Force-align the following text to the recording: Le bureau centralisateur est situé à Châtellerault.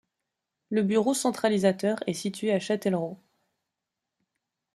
Le 0.71 0.81
bureau 0.81 1.13
centralisateur 1.13 1.99
est 2.07 2.15
situé 2.15 2.51
à 2.51 2.59
Châtellerault. 2.59 3.19